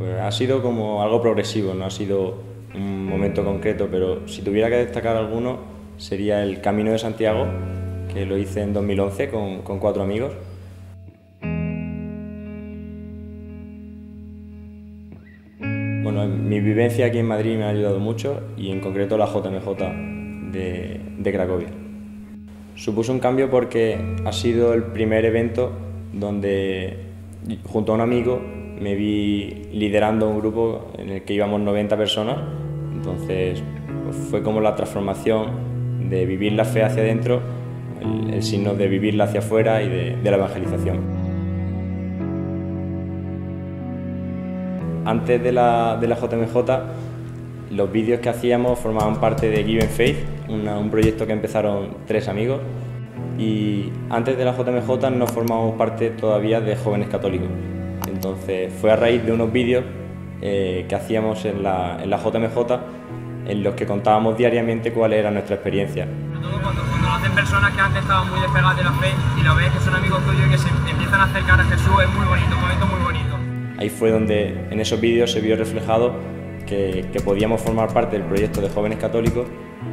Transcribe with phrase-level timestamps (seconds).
[0.00, 2.38] Pues ha sido como algo progresivo, no ha sido
[2.74, 5.58] un momento concreto, pero si tuviera que destacar alguno
[5.98, 7.46] sería el Camino de Santiago,
[8.10, 10.32] que lo hice en 2011 con, cuatro amigos.
[16.02, 20.50] Bueno, mi vivencia aquí en Madrid me ha ayudado mucho y en concreto la JMJ
[20.50, 21.68] de, de Cracovia.
[22.74, 25.72] Supuso un cambio porque ha sido el primer evento
[26.14, 27.00] donde
[27.66, 32.38] junto a un amigo me vi liderando un grupo en el que íbamos 90 personas,
[32.92, 33.62] entonces
[34.04, 37.40] pues, fue como la transformación de vivir la fe hacia adentro,
[38.32, 40.98] el, signo de vivirla hacia afuera y de, la evangelización.
[45.04, 46.56] Antes de la, de la JMJ,
[47.70, 50.16] los vídeos que hacíamos formaban parte de Given Faith,
[50.48, 52.60] un proyecto que empezaron tres amigos.
[53.38, 57.48] Y antes de la JMJ no formábamos parte todavía de Jóvenes Católicos.
[58.20, 59.82] Entonces fue a raíz de unos vídeos
[60.42, 62.58] eh, que hacíamos en la, en la, JMJ
[63.46, 66.04] en los que contábamos diariamente cuál era nuestra experiencia.
[66.04, 69.08] Sobre todo cuando, cuando lo hacen personas que antes estaban muy despegadas de la fe
[69.40, 71.94] y lo ves que son amigos tuyos y que se empiezan a acercar a Jesús,
[72.02, 73.38] es muy bonito, un momento muy bonito.
[73.78, 76.12] Ahí fue donde en esos vídeos se vio reflejado
[76.66, 79.46] que, que, podíamos formar parte del proyecto de jóvenes católicos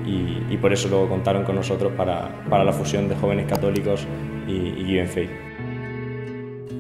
[0.06, 4.06] y, y por eso luego contaron con nosotros para, para la fusión de jóvenes católicos
[4.50, 5.47] y, y Given Faith.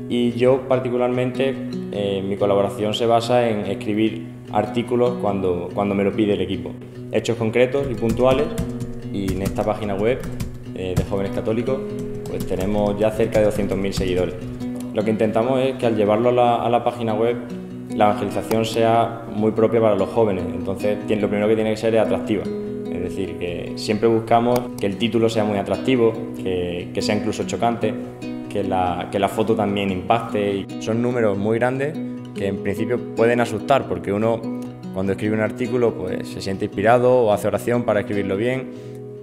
[0.10, 1.54] Y yo particularmente,
[1.92, 6.72] eh, mi colaboración se basa en escribir artículos cuando, cuando me lo pide el equipo.
[7.12, 8.48] Hechos concretos y puntuales
[9.12, 10.20] y en esta página web
[10.76, 11.80] eh, de Jóvenes Católicos
[12.30, 14.36] pues tenemos ya cerca de 200.000 seguidores.
[14.94, 17.38] Lo que intentamos es que al llevarlo a la, a la, página web
[17.96, 21.96] la evangelización sea muy propia para los jóvenes, entonces lo primero que tiene que ser
[21.96, 22.44] es atractiva.
[22.92, 27.44] Es decir, que siempre buscamos que el título sea muy atractivo, que, que sea incluso
[27.46, 27.94] chocante,
[28.50, 30.66] que la, que la foto también impacte.
[30.80, 31.98] Son números muy grandes
[32.38, 34.42] que en principio pueden asustar porque uno
[34.94, 38.72] cuando escribe un artículo pues se siente inspirado o hace oración para escribirlo bien,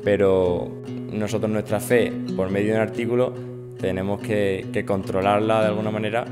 [0.03, 0.69] pero
[1.13, 3.33] nosotros nuestra fe por medio de un artículo
[3.81, 6.25] tenemos que, controlarla de alguna manera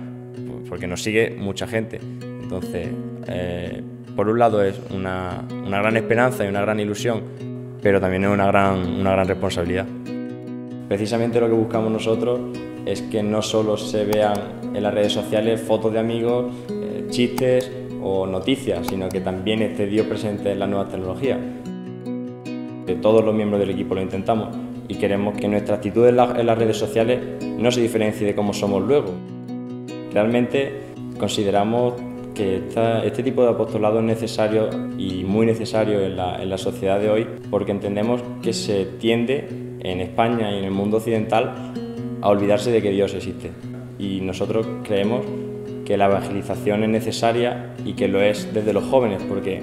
[0.69, 2.01] porque nos sigue mucha gente.
[2.23, 2.89] Entonces,
[3.29, 3.83] eh,
[4.17, 7.23] por un lado es una, una, gran esperanza y una gran ilusión,
[7.83, 9.87] pero también es una gran, una gran responsabilidad.
[10.89, 12.41] Precisamente lo que buscamos nosotros
[12.87, 14.35] es que no solo se vean
[14.75, 17.71] en las redes sociales fotos de amigos, eh, chistes
[18.03, 21.39] o noticias, sino que también esté Dios presente en las nuevas tecnologías.
[23.01, 24.49] Todos los miembros del equipo lo intentamos
[24.89, 28.35] y queremos que nuestra actitud en, la, en las redes sociales no se diferencie de
[28.35, 29.13] cómo somos luego.
[30.13, 30.81] Realmente
[31.19, 31.95] consideramos
[32.35, 32.63] que
[33.05, 34.69] este tipo de apostolado es necesario
[34.99, 39.49] y muy necesario en la sociedad de hoy porque entendemos que se tiende
[39.81, 41.72] en España y en el mundo occidental
[42.23, 43.51] a olvidarse de que Dios existe.
[43.99, 45.25] Y nosotros creemos
[45.85, 49.61] que la evangelización es necesaria y que lo es desde los jóvenes, porque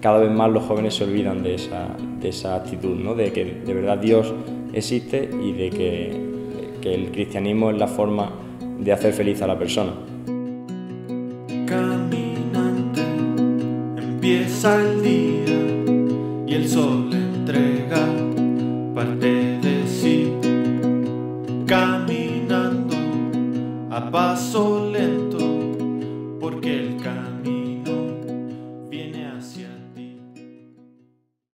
[0.00, 1.88] cada vez más los jóvenes se olvidan de esa,
[2.20, 3.14] de esa actitud, ¿no?
[3.14, 4.32] de que de verdad Dios
[4.72, 6.20] existe y de que,
[6.80, 8.30] que el cristianismo es la forma
[8.78, 9.92] de hacer feliz a la persona.
[11.66, 13.02] Caminante,
[13.96, 18.01] empieza el día y el sol entrega